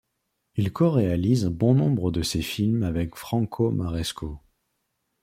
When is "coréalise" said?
0.73-1.45